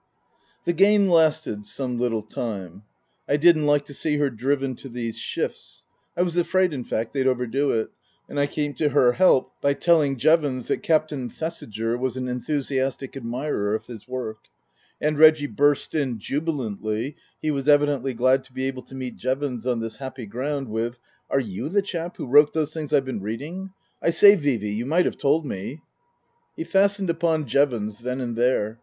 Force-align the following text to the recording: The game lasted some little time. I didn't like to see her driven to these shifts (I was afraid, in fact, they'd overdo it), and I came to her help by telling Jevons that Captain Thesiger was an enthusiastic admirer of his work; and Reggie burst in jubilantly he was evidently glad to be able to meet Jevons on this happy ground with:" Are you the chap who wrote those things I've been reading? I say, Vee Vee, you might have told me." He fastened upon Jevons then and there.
The 0.65 0.73
game 0.73 1.07
lasted 1.07 1.67
some 1.67 1.99
little 1.99 2.23
time. 2.23 2.81
I 3.29 3.37
didn't 3.37 3.67
like 3.67 3.85
to 3.85 3.93
see 3.93 4.17
her 4.17 4.31
driven 4.31 4.75
to 4.77 4.89
these 4.89 5.15
shifts 5.19 5.85
(I 6.17 6.23
was 6.23 6.35
afraid, 6.35 6.73
in 6.73 6.83
fact, 6.83 7.13
they'd 7.13 7.27
overdo 7.27 7.69
it), 7.69 7.91
and 8.27 8.39
I 8.39 8.47
came 8.47 8.73
to 8.77 8.89
her 8.89 9.11
help 9.13 9.51
by 9.61 9.75
telling 9.75 10.17
Jevons 10.17 10.69
that 10.69 10.81
Captain 10.81 11.29
Thesiger 11.29 11.99
was 11.99 12.17
an 12.17 12.27
enthusiastic 12.27 13.15
admirer 13.15 13.75
of 13.75 13.85
his 13.85 14.07
work; 14.07 14.39
and 14.99 15.19
Reggie 15.19 15.45
burst 15.45 15.93
in 15.93 16.17
jubilantly 16.17 17.15
he 17.39 17.51
was 17.51 17.69
evidently 17.69 18.15
glad 18.15 18.43
to 18.45 18.53
be 18.53 18.65
able 18.65 18.81
to 18.85 18.95
meet 18.95 19.17
Jevons 19.17 19.67
on 19.67 19.81
this 19.81 19.97
happy 19.97 20.25
ground 20.25 20.67
with:" 20.69 20.97
Are 21.29 21.39
you 21.39 21.69
the 21.69 21.83
chap 21.83 22.17
who 22.17 22.25
wrote 22.25 22.53
those 22.53 22.73
things 22.73 22.91
I've 22.91 23.05
been 23.05 23.21
reading? 23.21 23.69
I 24.01 24.09
say, 24.09 24.33
Vee 24.33 24.57
Vee, 24.57 24.73
you 24.73 24.87
might 24.87 25.05
have 25.05 25.17
told 25.19 25.45
me." 25.45 25.83
He 26.57 26.63
fastened 26.63 27.11
upon 27.11 27.45
Jevons 27.45 27.99
then 27.99 28.19
and 28.19 28.35
there. 28.35 28.79